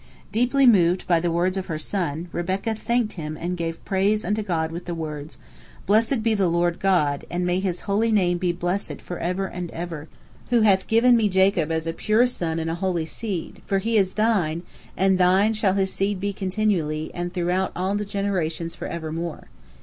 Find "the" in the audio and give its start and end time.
1.19-1.29, 4.85-4.95, 6.33-6.47, 17.93-18.03